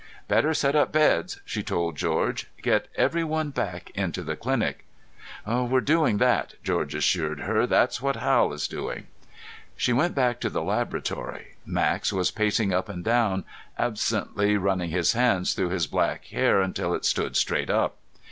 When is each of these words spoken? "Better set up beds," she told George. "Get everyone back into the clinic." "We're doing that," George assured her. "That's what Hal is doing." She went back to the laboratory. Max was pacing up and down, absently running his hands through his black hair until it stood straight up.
"Better 0.27 0.55
set 0.55 0.75
up 0.75 0.91
beds," 0.91 1.39
she 1.45 1.61
told 1.61 1.95
George. 1.95 2.47
"Get 2.63 2.87
everyone 2.95 3.51
back 3.51 3.91
into 3.91 4.23
the 4.23 4.35
clinic." 4.35 4.83
"We're 5.45 5.79
doing 5.79 6.17
that," 6.17 6.55
George 6.63 6.95
assured 6.95 7.41
her. 7.41 7.67
"That's 7.67 8.01
what 8.01 8.15
Hal 8.15 8.51
is 8.51 8.67
doing." 8.67 9.05
She 9.77 9.93
went 9.93 10.15
back 10.15 10.39
to 10.39 10.49
the 10.49 10.63
laboratory. 10.63 11.53
Max 11.67 12.11
was 12.11 12.31
pacing 12.31 12.73
up 12.73 12.89
and 12.89 13.03
down, 13.03 13.43
absently 13.77 14.57
running 14.57 14.89
his 14.89 15.13
hands 15.13 15.53
through 15.53 15.69
his 15.69 15.85
black 15.85 16.25
hair 16.25 16.61
until 16.63 16.95
it 16.95 17.05
stood 17.05 17.35
straight 17.37 17.69
up. 17.69 17.97